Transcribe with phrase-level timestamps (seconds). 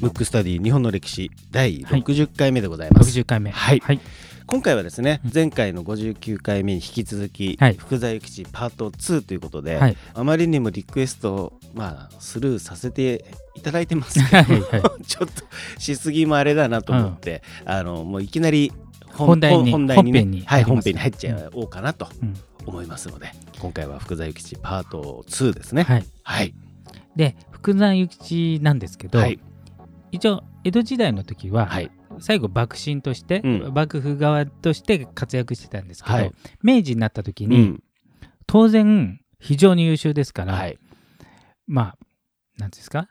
[0.00, 3.50] ムックスタディ日本の歴史第60回目でございます、60回目。
[3.50, 3.80] はい。
[3.80, 4.00] はい。
[4.46, 5.30] 今回はですねうん。
[5.32, 7.74] 前回の59回目に引き続き、はい。
[7.74, 9.96] 福沢諭吉パート2ということで、はい。
[10.14, 13.24] あまりにもリクエストをまあスルーさせて
[13.54, 14.60] いただいてますけどはい。
[14.62, 14.82] はい。
[15.06, 15.44] ちょっと
[15.78, 18.72] しすぎもあれだなと思って、あのもういきなり
[19.12, 22.34] 本題に本題に,、ね本編にはい、本編に入っちゃおうかなとうん
[22.66, 25.82] 思いますので、今回は福沢諭吉パート2ですね。
[25.82, 26.04] はい。
[26.22, 26.54] はい、
[27.16, 29.38] で福沢諭吉なんですけど、はい。
[30.12, 31.90] 一応江戸時代の時は、はい。
[32.18, 33.74] 最後幕臣として、うん。
[33.74, 36.32] 幕府側として活躍してたんですけど、はい。
[36.62, 37.82] 明治になった時に、うん。
[38.46, 40.78] 当然非常に優秀ですから、はい。
[41.66, 41.98] まあ
[42.58, 43.08] なんていうんですか、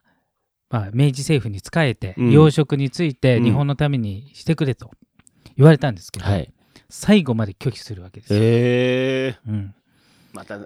[0.70, 2.32] まあ、明治政府に仕えて、うん。
[2.32, 3.44] 養殖についてうん。
[3.44, 4.92] 日本のためにしてくれと
[5.56, 6.54] 言われたんですけど、はい
[6.90, 8.40] 最後まで拒否するわけですよ。
[8.42, 9.76] えー、うん。
[10.34, 10.60] また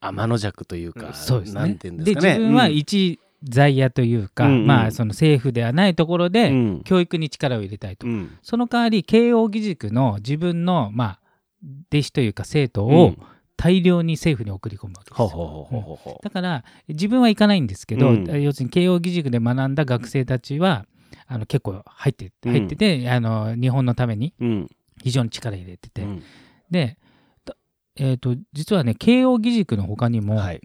[0.00, 1.60] 天の弱というか、そうですね。
[1.60, 2.28] なんていうんですかね。
[2.28, 4.66] 自分は一在野というか、うんうん。
[4.66, 6.82] まあ、その政府ではないところで、うん。
[6.84, 8.38] 教育に力を入れたいと、うん。
[8.42, 11.20] その代わり慶応義塾の自分の、まあ、
[11.90, 13.18] 弟子というか生徒うをん。
[13.56, 18.42] 大量に政府に送り込むわけですだから自分は行かないんですけど、うん。
[18.42, 20.84] 要するに慶応義塾で学んだ学生たちは
[21.26, 22.52] あの結構入ってうん。
[22.52, 24.68] 入ってて、あの日本のためにうん。
[25.02, 26.22] 非常に力入れてて、うん。
[26.70, 26.98] で、
[27.44, 27.56] と
[27.96, 30.60] えー、と実はね慶応義塾の他にも、はい。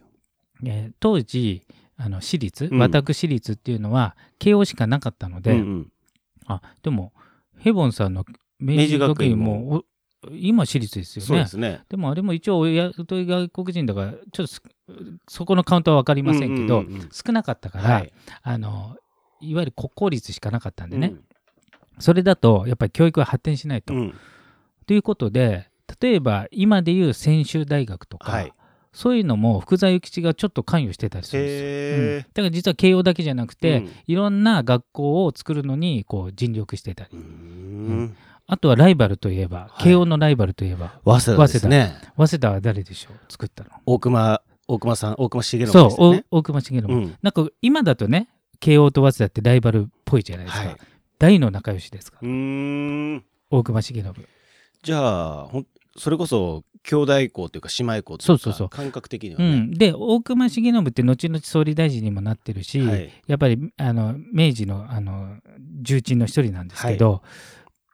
[0.65, 1.63] えー当時
[1.97, 2.79] あの私立、うん。
[2.79, 5.91] 私立っていうのは慶応しかなかったので、うんうん。
[6.47, 7.13] あでも
[7.59, 8.25] ヘボンさんの
[8.59, 9.75] 明治学院も。
[9.75, 9.83] お
[10.29, 11.43] 今私立ですよね。
[11.43, 11.81] ですね。
[11.89, 14.61] でもあれも一応親と外国人だからちょっとす
[15.27, 17.09] そこのカウントは分かりませんけど、うんうんうん。
[17.11, 18.13] 少なかったから、はい。
[18.43, 18.97] あの
[19.41, 21.23] いわゆる国公立しかなかったんでね、うん。
[21.99, 23.93] それだとやっぱり教育は発展しないと。
[23.93, 24.13] うん。
[24.87, 25.69] ということで
[26.01, 28.53] 例えば今でいう専修大学とか、はい。
[28.93, 32.03] そういうのも福沢諭吉がちょっと関与してたりするんですよ。
[32.03, 32.17] うん。
[32.17, 33.89] へだから実は慶応だけじゃなくて、うん。
[34.07, 37.09] いろんな学校を作るのにこう尽力してたり。
[38.47, 39.83] あとはライバルといえば、はい。
[39.83, 41.93] 慶応のライバルといえば早稲田ですね。
[42.17, 42.51] 早稲田。
[42.51, 43.31] は誰でしょう？
[43.31, 43.69] 作ったの。
[43.85, 47.17] 大熊大熊さん大熊重信ですそう、大隈重信、うん。
[47.21, 48.27] なんか今だとね
[48.61, 50.77] 慶応と早稲田ってライバルっぽいじゃないですか、はい。
[51.19, 52.19] 大の仲良しですか？
[52.21, 52.31] らう
[53.49, 54.13] 大隈重信。
[54.83, 55.67] じゃあほん
[55.97, 58.69] それこそ兄弟校というか姉妹校というかそうそうそう。
[58.69, 59.45] 感覚的にはね。
[59.45, 63.11] うん、で大隈重信って後々総理大臣にもなってるし、はい。
[63.27, 65.37] やっぱりあの明治のあの
[65.81, 67.21] 重鎮の一人なんですけど、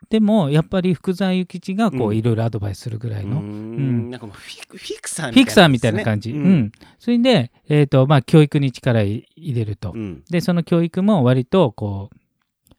[0.10, 2.18] でもやっぱり福沢諭吉がこううん。
[2.18, 4.10] いろいろアドバイスするぐらいうの、ーん。
[4.10, 6.54] なんかもうフィクフィクサーフィクサーみたいな感じ、ううん。
[6.60, 6.72] ん。
[6.98, 10.24] それで、えーとまあ、教育に力入れると、うん。
[10.30, 12.18] でその教育も割とこう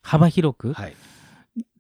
[0.01, 0.97] 幅広く、はい。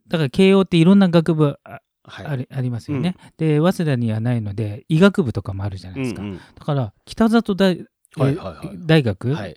[0.09, 2.27] だから慶応っていろんな学部あはい。
[2.27, 6.29] ありありますよね、で早稲田にはないので医学部とかもあるじゃないですか、うん。
[6.29, 6.37] うん。
[6.37, 8.79] だから北里大,えー、はいはいはい。
[8.87, 9.57] 大学、はい。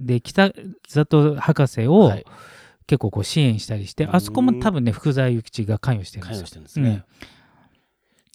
[0.00, 0.52] で北
[0.88, 2.24] 里博士をはい
[2.92, 6.42] 結構こう支援したりして、あそこも多分ね福沢諭吉が関与してるん関ですよ。
[6.42, 7.04] 与してるんですね。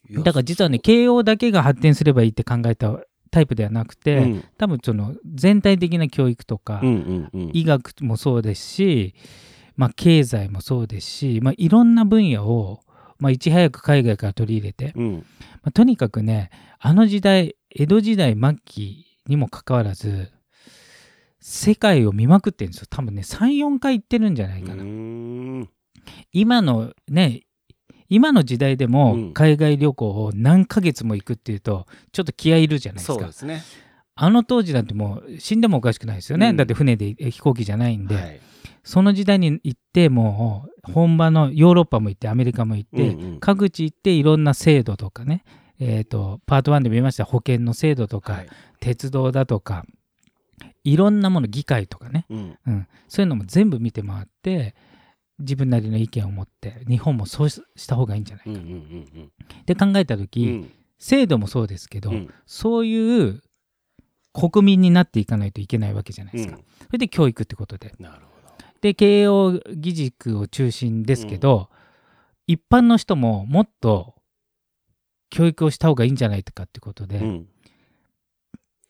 [0.09, 4.43] いやだから実はね慶応だけが発展すればいいって考えたタイプではなくて、うん。
[4.57, 7.51] 多分その全体的な教育とか、うんうんうん。
[7.53, 9.13] 医学もそうですし、
[9.75, 12.79] まあ、経済もそうですし、まあ、いろんな分野を、
[13.19, 15.13] まあ、いち早く海外から取り入れて、うん。
[15.17, 15.21] ま
[15.65, 20.31] あ、とにかくねあの時代江戸時代末期にもかかわらず
[21.49, 22.87] 世界を見まくってるんですよ。
[22.89, 24.83] 多分ね34回行ってるんじゃないうかな、
[26.33, 27.43] 今のね
[28.09, 29.33] 今の時代でうもん。
[29.33, 33.31] 海外旅行を何ヶ月も行くっていうとちょっと気合いいるじゃないですか。
[33.31, 33.63] そうね。
[34.15, 36.57] あの当時なんてもう死んでもおかしくないですよね、うん。
[36.57, 38.41] だって船でえ飛行機じゃないんで、はい。
[38.83, 43.39] その時代に行ってもう本場のヨーロッパも行ってアメリカも行って、うんうん。
[43.39, 45.45] 各地行っていろんな制度とかね、
[45.79, 48.47] えー、とパート1で見ました保険の制度とか、はい。
[48.81, 49.85] 鉄道だとか
[50.83, 52.57] いろんなもの議会とかね、うん。
[52.65, 54.75] うん、そういうのも全部見て回って
[55.39, 58.51] 自分なりの意見を持って日本もそうしした方がいいんじゃないか。
[58.51, 58.65] うんうんう
[59.19, 59.31] ん
[59.61, 60.49] って考えた時、うん。
[60.49, 62.33] うん制度もそうですけど、うん。
[62.45, 63.41] そういう
[64.33, 66.55] 国民になっていかないといけないわけじゃないですか。
[66.55, 66.63] うん。
[66.85, 67.93] それで教育ってことで。
[67.99, 68.65] なるほど。
[68.81, 71.69] で慶応義塾を中心ですけど、
[72.47, 74.15] 一般の人ももっと
[75.29, 77.47] 教育をした方がいいんじゃないかってことで、うん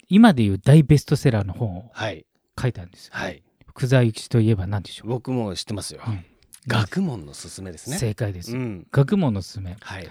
[0.10, 2.26] 今でいう大ベストセラーの本をはい
[2.60, 3.12] 書いたんですよ。
[3.14, 3.44] はい。
[3.68, 6.02] 福沢諭吉といえば何でしょう、僕も知ってますよ。
[6.08, 6.26] うん
[6.68, 7.98] 学問のすすめですね。
[7.98, 10.10] 正解です、うん学問のすすめはい。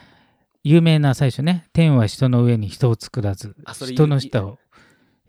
[0.64, 4.58] 有名な最初ね「天は人の上に人を作らずあそれ人の下を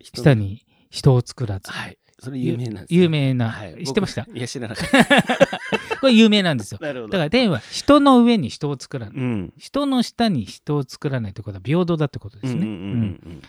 [0.02, 1.98] 下に人を作らず」はい。
[2.20, 3.02] それ有名なんですよ。
[3.02, 4.22] 有名な、はい知ってました？
[4.24, 5.58] 僕いや知らなかった。
[6.00, 9.52] これ有名なんですよ なるほだから天は人の上に人を作らない、うん。
[9.58, 13.42] 人の下に人を作らないということは平等だってことですね、うんうんうんうん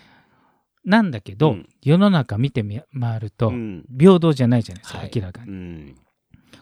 [0.85, 1.69] なんだけど、うん。
[1.83, 3.85] 世の中見てみ回ると、うん。
[3.99, 5.11] 平等じゃないじゃないですか、はい。
[5.13, 5.51] 明らかに。
[5.51, 5.95] うん。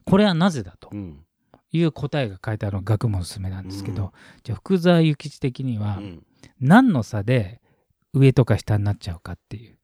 [0.05, 1.23] これはなぜだとうん。
[1.71, 4.09] いう答えが書いてあるのが学問のすすめなんですけど、うん。
[4.43, 6.23] じゃあ福沢諭吉的にはうん。
[6.59, 7.61] 何の差で
[8.13, 9.77] 上とか下になっちゃうかっていう、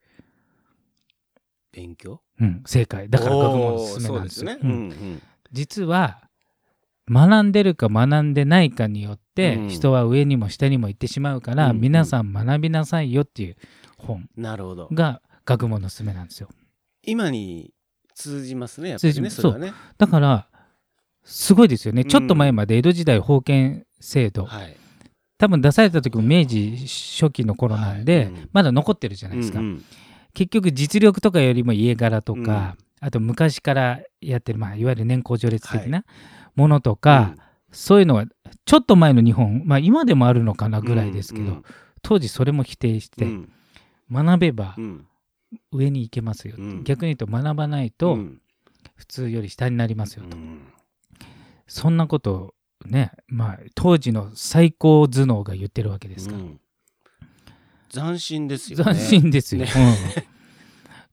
[1.72, 2.22] 勉強？
[2.40, 3.10] うん、正解。
[3.10, 4.50] だから学問のすすめなんですよ。
[4.52, 4.60] ね。
[4.62, 5.22] ううんん。
[5.52, 6.22] 実は
[7.10, 9.70] 学んでるか学んでないかによってうん。
[9.70, 11.82] 人は上にも下にも行ってしまうから、うん。
[11.82, 13.58] 皆さん学びなさいよっていう
[14.06, 14.90] 本うんなるほど。
[14.92, 16.50] が学問のすすめなんですよ。
[17.04, 17.74] 今に
[18.16, 19.74] 通じますね、やっぱりね、それはね。
[19.98, 20.48] だから
[21.24, 22.08] すごいですよね、うん。
[22.08, 24.78] ちょっと前まで江戸時代封建制度、はい。
[25.38, 26.78] 多分出された時も明治
[27.20, 28.26] 初期の頃なんで、はい。
[28.28, 28.50] うん。
[28.54, 29.86] まだ残ってるじゃないですか、うんうん。
[30.34, 36.06] 結局実力とかよりも家柄とか、あと昔からやってる、まあ、いわゆる年功序列的な
[36.56, 37.36] ものとか、
[37.72, 38.26] そういうのは
[38.66, 41.64] ちょっと前の日本、まあ、今でもあるのかなぐらいですけど、うん。
[42.02, 43.50] 当時それも否定して、うん
[44.12, 45.08] 学べばうん。
[45.72, 46.84] 上に行けますよ、うん。
[46.84, 48.42] 逆に言うと学ばないとうん。
[48.96, 50.62] 普通より下になりますよと、うん。
[51.68, 52.54] そんなことを
[52.88, 56.60] ね、まあ、当時の最高頭脳が言ってるわけですから、うん。
[57.90, 58.84] 斬新ですよね。
[58.86, 59.66] 斬新ですよ。
[59.66, 59.72] ね。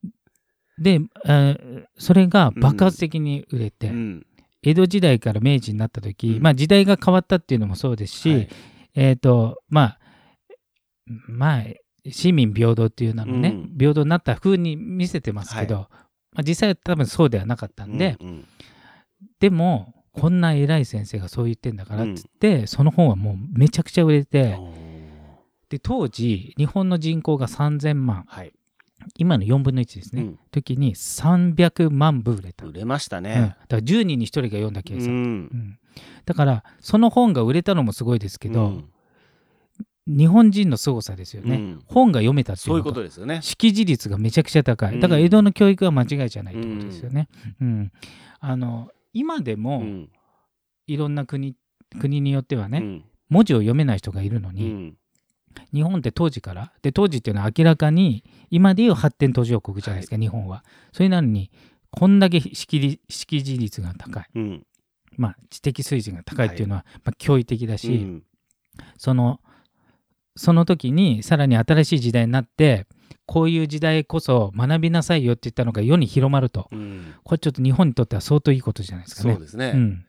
[0.02, 0.82] うん。
[0.82, 4.26] で、えーそれが爆発的に売れて、うん。
[4.62, 6.42] 江戸時代から明治になった時、うん。
[6.42, 8.48] まあ時代が変わったっていうのもそうですし、はい。
[8.94, 9.98] えっ、とまあ
[11.28, 11.64] まあ
[12.06, 13.76] 市民平等っていうのもね、うん。
[13.78, 15.88] 平等になった風に見せてますけど、
[16.32, 18.44] まあ、実際は多分そうではなかったんで、うんうん。
[19.38, 24.58] でもこんな偉い先生がそう言ってんだからっつって、その本はもうめちゃくちゃ売れて、
[25.68, 28.24] で当時日本の人口が3000万。
[28.28, 28.52] はい。
[29.16, 30.38] 今の4分の1ですね、うん。
[30.50, 33.56] 時に300万部売れた、売れましたうん、だね。
[33.68, 35.36] から10人に1人が読んだ計う算、うん。
[35.44, 35.78] ん。
[36.26, 38.84] だからその本が売れたのもすごいですけど、うん
[40.10, 41.82] 日本人の凄さですよね、うん。
[41.86, 43.40] 本が読めたっていうそういうことですよね。
[43.42, 44.98] 識字率がめちゃくちゃ高い。
[44.98, 47.28] だから江戸の教育は間違いじゃないってことですよね、
[47.60, 47.92] うん。
[48.40, 50.08] あの今でうもん。
[50.86, 51.54] いろんな国
[52.00, 53.04] 国によってはね、うん。
[53.28, 54.96] 文字を読めない人がいるのに、うん。
[55.72, 60.64] 日本って当時からで当時っていうのは明らかに今でいう発展途上国じゃないですか、日本は。
[60.92, 61.50] それなのに
[61.90, 64.66] こんだけ識字率が高い、うん。
[65.16, 68.22] まあ、知的水準が高いっていうのは、まあ、驚異的だし、うん。
[68.96, 69.40] その
[70.36, 72.86] その時にさらに新しい時代になって
[73.26, 76.68] こういう時代こそ学びなさいよって言ったのが世に広まると。
[76.72, 77.14] うん。
[77.22, 79.34] これちょっと日本にとっては相当いいことじゃないですかね。
[79.34, 79.72] そうですね。
[79.74, 80.04] うん。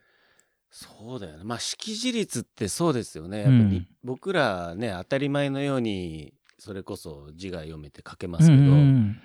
[0.71, 1.44] そうだよね。
[1.44, 3.41] まあ識字率ってそうですよね。
[3.41, 9.17] やっぱり、うん僕らね当たり前のようにそれこそ字が読めて書けますけど、うんうん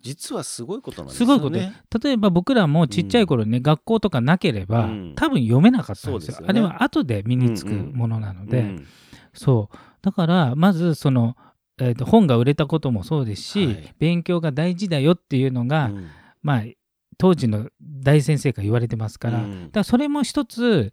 [0.00, 1.34] 実はすごいことなんですよね。
[1.34, 2.08] すごいこと。
[2.08, 5.14] 例えば僕らもちっちゃい頃ね、学校とかなければ、うん。
[5.16, 6.34] 多分読めなかったんですよ。
[6.34, 6.46] すよね。
[6.48, 8.86] あれは後で身につくものなので、うん。
[9.34, 11.36] そうだからまずその、
[11.80, 13.94] えーと本が売れたこともそうですし、はい。
[13.98, 16.08] 勉強が大事だよっていうのが、うん。
[16.42, 16.62] まあ
[17.18, 19.64] 当時の大先生から言われてますから,、うん。
[19.66, 20.92] だからそれも一つ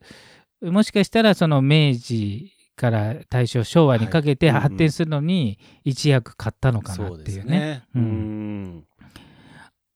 [0.62, 4.62] もしかしたらその明治から大正昭和にかけてはい。
[4.62, 7.51] 発展するのに一役買ったのかなっていうね。
[7.51, 7.84] ね。
[7.96, 8.63] ううん。
[8.80, 8.84] ん。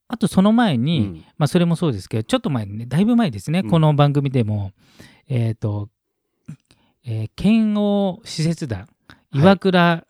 [0.08, 1.26] あとその前うに、ん。
[1.38, 3.70] まあ、それもそうですけどちょっと前にねだいぶ前ですね、うん。
[3.70, 4.72] この番組でも
[5.28, 5.90] えっ、と、
[7.06, 8.86] えー剣王使節団い
[9.34, 10.06] 岩倉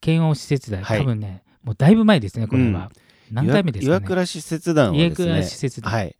[0.00, 0.98] 剣王使節団、はい。
[1.00, 2.90] 多分ねもうだいぶ前ですねこれは、
[3.30, 3.96] 何回目ですかね。
[3.98, 5.32] 岩倉使節団は岩ですね。
[5.32, 6.16] 倉使節団、はい。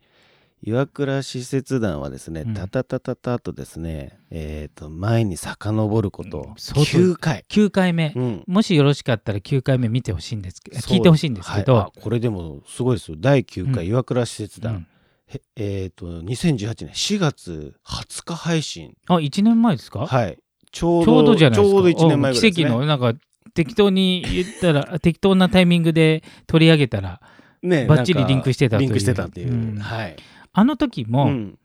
[0.60, 2.54] 岩倉使節団はですね、うん。
[2.54, 6.54] たたたたたとですねえっ、と前に遡ることうん。
[6.56, 8.44] 相当9回、9回目、うん。
[8.46, 11.84] もしよろしかったら9回目見てほしいんですけど聞いてほしいんですけど、はい。
[11.96, 13.16] あこれでもすごいですよ。
[13.18, 14.87] 第9回岩倉使節団、うん。
[15.26, 18.96] へえっ、と2018年4月20日配信。
[19.06, 20.38] あ1年前ですか、はい
[20.70, 21.75] ちょうどちょうどじゃないですか。
[21.75, 23.14] ちょうど1年前ぐらいね、奇跡のなんか
[23.54, 27.20] 適当に言ったら 適当なタイミングで取り上げたら
[27.62, 28.88] ねバッチリリンクしてたという。
[28.88, 29.78] リンクしてたっていう、うん。
[29.78, 30.16] はい。
[30.52, 31.58] あの時も、うん。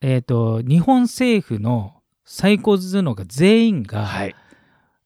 [0.00, 1.94] えー、と日本政府の
[2.24, 4.34] 最高頭脳が全員がはい、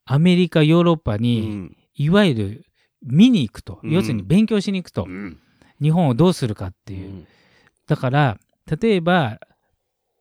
[0.04, 1.76] アメリカヨーロッパうに、ん。
[1.94, 2.66] いわゆる
[3.02, 3.90] 見に行くと、うん。
[3.90, 5.38] 要するに勉強しに行くと、うん。
[5.80, 7.26] 日本をどうするかっていう、うん。
[7.86, 8.38] だから
[8.80, 9.38] 例えば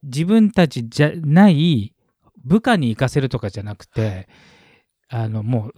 [0.04, 1.95] 自分たちじゃない
[2.46, 4.30] 部下に行かせるとかじゃなくて
[5.10, 5.74] あのもう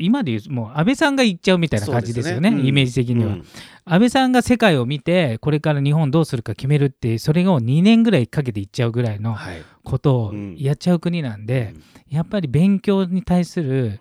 [0.00, 3.44] 今で言うもう安倍さんが行っちゃうみたいな感じですよねそううんイメージ的には、うん。
[3.84, 9.62] 安倍さんが世界を見てこれから日本どうするか決めるってそれを2年ぐらいかけて行っちゃうぐらいのはい。
[9.84, 11.74] ことをうんやっちゃう国なんで、
[12.08, 14.00] やっぱり勉強に対する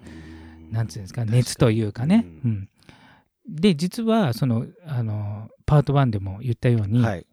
[0.70, 2.70] なんつうんですか熱というかね、ううん。
[3.48, 7.26] で実はそのあのパート1でも言ったように、はい。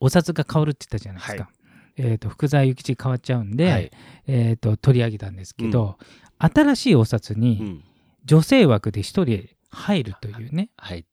[0.00, 1.48] お札が変わるって言ったじゃないですか、は
[1.96, 3.90] えー、と福沢諭吉変わっちゃうんで、はい
[4.26, 5.98] えー、と取り上げたんですけど、
[6.38, 7.84] 新しいお札にうん
[8.24, 11.04] 女性枠で一人入るというね、入っ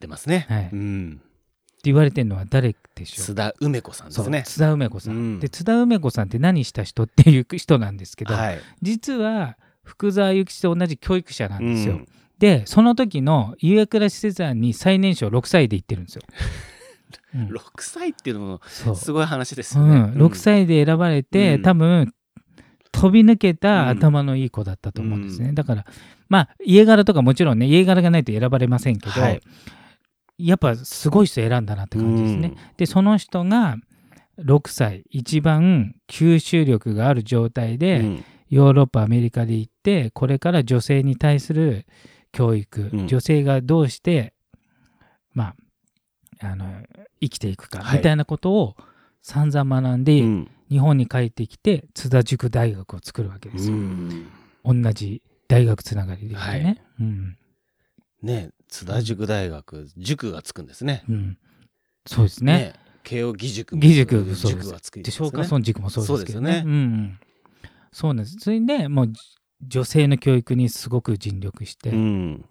[0.00, 0.46] てますね。
[0.48, 1.20] はいうん。
[1.22, 3.24] って言われてるのは誰でしょう？
[3.24, 4.42] 津田梅子さんですね。
[4.46, 8.60] 津田梅子さん、うんで津田梅子さんって何した人っていう人なんですけど、はい。
[8.82, 11.94] 実は福沢諭吉と同じ教育者なんですよ。
[11.94, 12.06] うん
[12.38, 16.22] でその時の岩倉施設案に最年少6歳で行ってるんですよ。
[17.34, 17.46] うん。
[17.48, 18.60] 6歳っていうのも
[18.94, 20.12] すごい話ですよね。
[20.14, 21.62] うん、6歳で選ばれて、うん。
[21.62, 22.14] 多分
[22.92, 25.84] 飛び抜けた頭のいい子だったと思うんですね、うだから
[26.28, 29.40] まあ家柄とかもちろんね家柄がないと選ばれませんけど、はい。
[30.38, 33.76] やっぱすごい人選んだなって感じですね、でその人が
[34.38, 38.24] 6歳一番吸収力がある状態うで、ん。
[38.48, 41.84] ヨーロッパアメリカで行ってこれから女性に対する
[42.32, 43.06] 教育、うん。
[43.06, 44.32] 女性がどうして
[45.34, 45.56] まあ
[46.40, 46.82] あの
[47.20, 47.98] 生きていくかはい。
[47.98, 48.76] みたいなことを
[49.22, 50.50] 散々学んで、うん。
[50.70, 54.26] 日本に帰ってきて津田塾大学を作るわけですうよ、ん。
[54.64, 56.84] 同じ大学つながりで言うとね、はい。
[57.00, 57.36] うん。
[58.22, 61.04] ね津田塾大学塾がつくんですね。
[61.08, 61.38] うん、
[62.06, 62.74] そうですね。
[63.02, 64.66] 慶応義塾も義塾そうです。
[64.66, 65.30] 塾がつくんでですね。
[65.30, 66.50] 松下村塾もそうですけどね。
[66.50, 66.64] そうですよね。
[66.66, 66.72] うん。
[66.72, 67.20] うん、
[67.92, 68.36] そうなんです。
[68.38, 69.12] それでもう
[69.66, 72.44] 女性の教育にすごく尽力して、うん。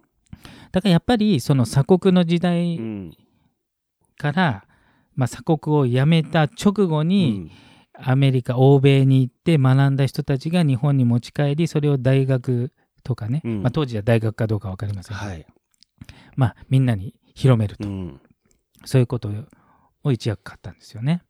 [0.71, 3.15] だからやっぱりその鎖国の時う代ん
[4.17, 4.65] から、
[5.15, 7.51] まあ、鎖国をやめた直後うにん。
[7.99, 12.71] アメリカ欧米に行って学んだ人たちが日本に持ち帰りそれを大学
[13.03, 13.63] とかね、うん。
[13.63, 15.45] まあ、当時は大学かどうか分かりませんけど、はい。
[16.35, 18.21] まあ、みんなに広めると、うん。
[18.85, 19.29] そういうこと
[20.03, 21.23] を一役買ったんですよね。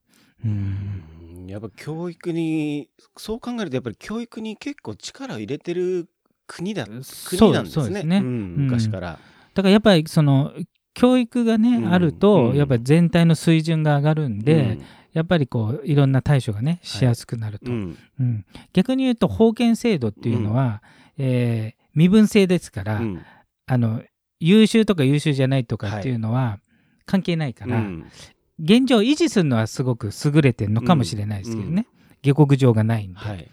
[0.43, 1.03] うん。
[1.31, 1.47] うん。
[1.47, 6.09] やっぱ教育にそう考えるとやっぱり教育に結構力を入れてる
[6.47, 8.03] 国だ国なんですね。
[8.03, 8.17] ね。
[8.17, 8.55] うん。
[8.63, 9.19] 昔から。
[9.53, 10.51] だからやっぱりその
[10.97, 11.93] 教育がね、うん。
[11.93, 12.57] あるとうん。
[12.57, 14.81] やっぱり全体の水準が上がるんで、うん。
[15.13, 17.97] やっぱりこういろんな対処がねしやすくなると、うん。
[18.19, 18.45] うん。
[18.73, 20.81] 逆に言うと封建制度っていうのは、
[21.17, 23.21] えー身分制ですから、うん。
[23.65, 24.03] あの
[24.39, 26.59] 優秀とか優秀じゃないとかっていうのは
[27.07, 28.05] 関係ないから、うん。
[28.59, 31.87] 現状維持するのはすごく優れてるのかもしれないですけどね、
[32.21, 33.49] 下克上がないんで、はい。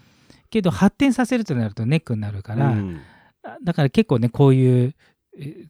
[0.51, 3.01] けど発展させるとなるとネックになるから、うん。
[3.63, 4.95] だから結構ねこういうえ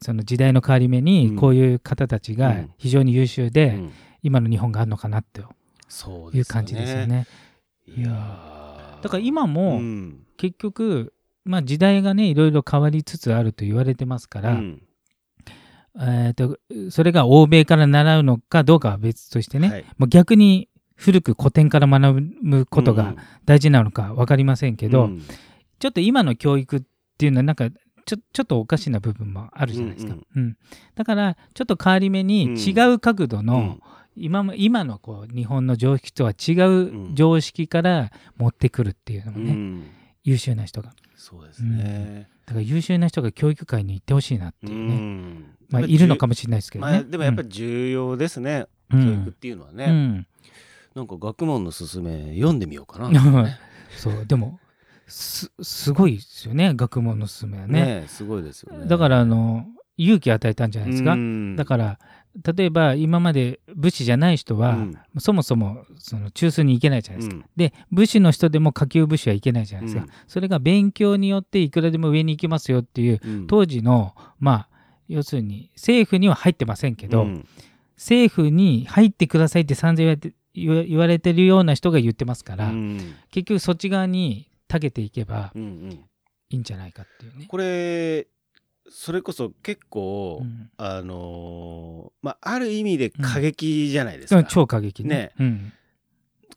[0.02, 1.04] その時代の変わり目うん。
[1.04, 2.70] にこういう方たちがうん。
[2.78, 3.92] 非常に優秀で、うん。
[4.22, 5.42] 今の日本があるのかなと
[6.32, 7.26] いう感じですよね。
[7.86, 9.02] いやー。
[9.02, 10.26] だから今もうん。
[10.36, 11.12] 結局、
[11.44, 14.82] まあ、時代がねいろいろ変わりつつあると言われてますから、うん。
[15.98, 16.58] えーと
[16.90, 19.84] それが欧米から習うのかどうかは別としてね、はい。
[19.96, 25.22] もう逆に古く古典から学ぶことが大事なのか分かりませんけど、うん。
[25.78, 26.82] ちょっと今の教育っ
[27.18, 27.68] ていうのはなんか
[28.06, 30.14] ちょちょっとおかしな部分もあるじゃないですか。
[30.14, 30.56] うんうん。
[30.94, 33.80] だからちょっと変わり目にうん違う角度の、うん。
[34.16, 39.84] 今も今のこう日本の常識とは違んう常識から持ってくるっていうのもね、うん。
[40.24, 40.94] 優秀な人が。
[41.16, 42.28] そうですね。
[42.46, 45.44] だから優秀な人が教育界に行ってほしいなってういうね、ん。
[45.68, 48.66] まあ、いるのかもしれないですけどね、まあでもやっぱり重要ですね。
[48.90, 49.04] うん。
[49.04, 50.26] 教育っていうのはうねん。
[50.94, 53.08] なんか学問のすすめ読んでみようかな。
[53.08, 53.46] う ん
[53.96, 54.24] そう。
[54.26, 54.58] でも
[55.06, 58.00] すすごいですよね学問の勧めはね。
[58.02, 58.86] ねすごいですよね。
[58.86, 61.56] だからあの勇気与えたんじゃないですか、うん。
[61.56, 61.98] だから
[62.54, 64.94] 例えば今まで武士じゃない人は、うん。
[65.18, 67.44] そもそもその中枢に行けないじゃないですか、うん。
[67.56, 70.10] で武士の人でも下級武士はいけないじゃないですか、うん。
[70.26, 73.46] それが勉強によっていくらでも上に行きますよっていううん。
[73.46, 74.68] 当時のまあ
[75.08, 77.48] 要するに政府には入ってませんけど、うん。
[77.96, 83.14] 政府に入ってくださいって散々言われて言わ言われてるような人が言ってますから、うん。
[83.30, 85.90] 結局そっち側に長けていけばうんうん。
[86.48, 87.46] いいんじゃないかっていうね。
[87.48, 88.26] これ
[88.88, 90.70] それこそ結構、うん。
[90.76, 95.08] あのーまあある意味で過激じゃないですか、うん超過激ね。
[95.08, 95.32] ね。
[95.40, 95.72] うん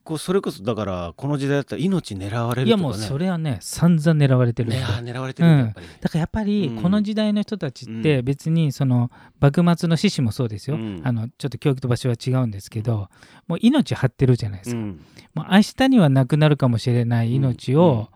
[0.03, 6.82] こうそれこそだからこの時代だったら命狙われるとか、ね、いやもうそれはね散々狙われてる狙われてるやっぱり、だからやっぱりうん。
[6.82, 8.25] この時代の人たちってうん。
[8.25, 11.01] 別にその幕末の志士もそうですよ、うん。
[11.03, 13.10] あのちょっと教育と場所は違うんですけど
[13.48, 15.01] もう命張ってるじゃないですか、うん。
[15.36, 17.82] もう明日にはなくなるかもしれない命うん。
[17.82, 18.10] を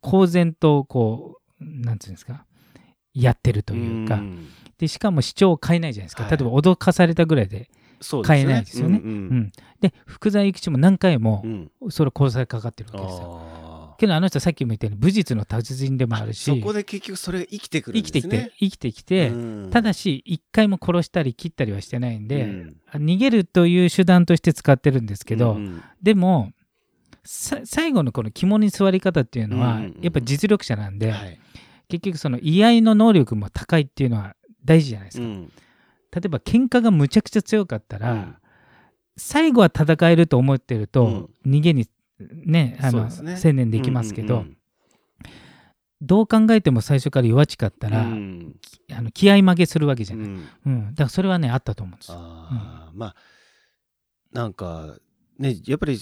[0.00, 2.44] 公然とこうなんていうんですか
[3.14, 4.46] やってるというか、ん。
[4.78, 6.30] でしかも主張を変えないじゃないですか、はい。
[6.30, 7.68] 例えば脅かされたぐらいで
[8.02, 9.00] そう変えないですよね。
[9.02, 9.14] うんうん。
[9.14, 9.52] うん。
[9.80, 11.70] で福沢諭吉も何回もうん。
[11.90, 13.40] それ殺されかかってるわけですよ。
[13.40, 18.38] あけどあの人さっきも言ったように武術の達人でもあるーしそこで結局それが生きてくるん生きてですね。
[18.38, 19.70] きて生きてきて、うん。
[19.70, 22.76] ただし一回も殺したり切ったりはしてないんで、うん。
[22.94, 25.82] 逃げるという手段として使ってるんですけど、うん。
[26.02, 26.52] でも
[27.24, 30.02] さ最後のこの肝に座り方っていうのは、うんうんうん。
[30.02, 31.38] やっぱ実力者なんで、はい。
[31.88, 35.52] 結局その居合の能力も高いっていうのは大事じゃないですか、うん
[36.14, 38.36] 例えば喧嘩がむちゃくちゃ強かったら、うん。
[39.16, 41.56] 最後は戦えると思ってると、うん。
[41.58, 41.88] 逃げに
[42.44, 44.56] ねあの専念できますけど、うんうん
[46.04, 48.56] どう考えても最初から弱っかったら、うん。
[48.90, 50.48] あの気合い負けするわけじゃない、うん。
[50.66, 50.84] うん。
[50.90, 52.10] だからそれはねあったと思うんです。
[52.10, 52.16] よ。
[52.18, 52.98] あー。
[52.98, 53.16] まあ
[54.32, 54.96] なんか
[55.38, 56.00] ねやっぱり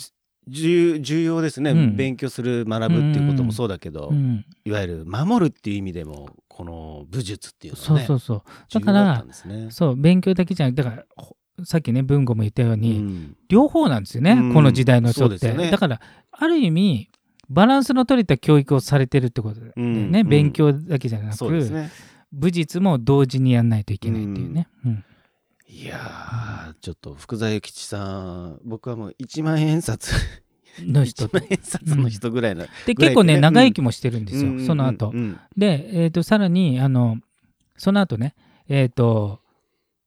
[0.49, 1.97] 重重要ですね、うん。
[1.97, 8.43] 勉強する学ぶっていうこともそうだけど、うん、いわゆる守るっていう意味でもこの武術っていうのそはねうそうそう。
[8.69, 9.71] 重要だからね。
[9.71, 13.37] そう勉強だけじゃなくてだからほさっきね文吾も言ったように、うん。
[13.49, 14.53] 両方なんですよね、うん。
[14.53, 15.71] この時代の人って、ね。
[15.71, 17.09] だからある意味
[17.49, 20.29] バランスの取れた教育をされてるってことだよね、うん。
[20.29, 21.91] 勉強だけじゃなく。
[22.31, 25.05] 武術も同時にやんないといけないっていうね、うん。
[25.67, 30.17] いやーちょっと福沢諭吉さん僕はもう1万円札1
[30.79, 31.39] の人と。
[31.39, 34.67] 万円札の人ぐらいの、でぐらい結構ね、うん長生きもしてるんですよ、うん。
[34.67, 37.19] その後、うんで、えー、とさらにあの
[37.77, 38.35] その後ね
[38.69, 39.41] えっ、と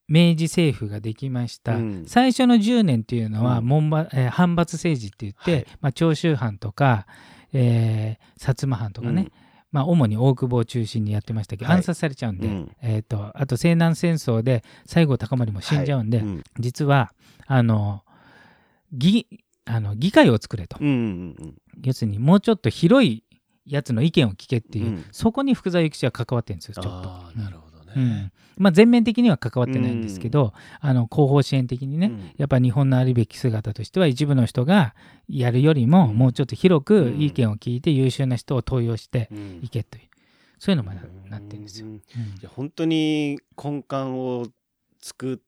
[0.07, 2.05] 明治政府ができました、うん。
[2.07, 3.65] 最初の10年っていうのは、うん。
[3.65, 5.65] 門ばえー藩閥政治って言って、はい。
[5.81, 7.07] まあ、長州藩とか、
[7.53, 9.31] えー薩摩藩とかね、うん。
[9.71, 11.77] まあ、主に大久保を中心にやってましたけど、はい。
[11.77, 12.71] 暗殺されちゃうんで、うん。
[12.81, 16.27] えー、とあと西南戦争で西郷隆盛も死んじゃうんで、はい。
[16.27, 16.43] うん。
[16.59, 17.11] 実は
[17.47, 18.03] あの
[18.91, 19.27] 議
[19.65, 20.93] あの議会を作れと、うんうん
[21.39, 21.55] うん。
[21.83, 23.23] 要するにもうちょっと広い
[23.65, 25.05] やつの意見を聞けっていう、うん。
[25.11, 26.89] そこに福沢諭吉は関わってるんですよちょっと。
[26.91, 27.93] ああなるほどね。
[27.95, 28.31] うん。
[28.57, 32.31] まあ、全面的には関わってないんですけど、あの後方支援的にね、うん。
[32.37, 34.95] やっぱ日本のあるべき姿としては一部の人が
[35.27, 36.17] やるよりもうん。
[36.17, 37.21] もうちょっと広くうん。
[37.21, 39.59] 意見を聞いて優秀な人を登用してうん。
[39.63, 40.03] いけという
[40.59, 41.87] そういうのもななってるんですよ。
[41.87, 41.93] うん。
[41.93, 42.01] うん。
[42.39, 44.47] じゃあ本当に根幹を
[45.01, 45.43] 作って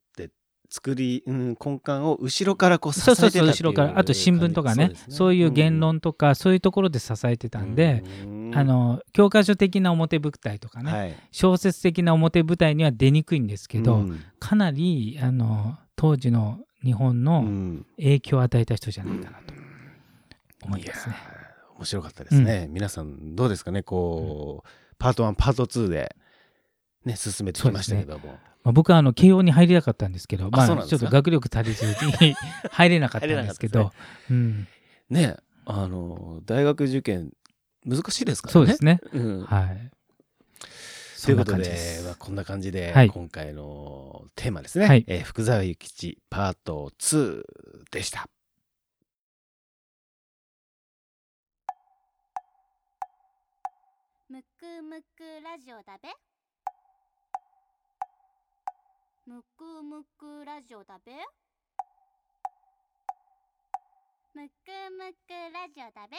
[0.70, 8.04] 作り、うん、根幹を後ろからこう支えてたっていうそうそうそう後ろからあと新聞とかねそういう言論とかそういうところで支えてたんで、
[8.54, 11.16] あ、の教科書的な表舞台とかね、はい。
[11.32, 14.20] 小説的な表舞台には出にくいんですけど、うん。
[14.40, 17.86] かなりあの当時の日本うのん。
[17.98, 19.54] 影響を与えた人じゃないかなと
[20.64, 21.16] 思いますね。
[21.78, 26.16] 面白かったですね、皆さんどうですかねこう、パート1パート2で
[27.04, 32.36] ね進めてきましたけども、まあ、僕はあの慶応に入りたかったんですけど、まあ、ちょっと学力足りずに
[32.72, 33.94] 入れなかったんですけど、
[34.30, 34.68] うん、
[35.10, 37.32] ねあの大学受験
[37.86, 38.54] 難しいですからね。
[38.54, 39.00] そうですね。
[39.14, 39.44] うん。
[39.44, 39.92] はい。
[41.24, 43.10] ということでまあ、こんな感じで、はい。
[43.10, 45.06] 今回のテーマですね、はい。
[45.08, 47.44] えー福沢諭吉パート2
[47.92, 48.28] でした。
[54.28, 56.10] むくむくラジオだべ
[59.28, 61.12] むくむくラジオだべ？
[64.36, 64.54] むく
[64.92, 66.18] むくラジオだべ？